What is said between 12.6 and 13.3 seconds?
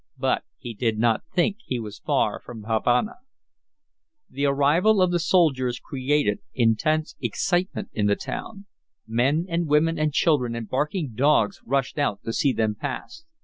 pass.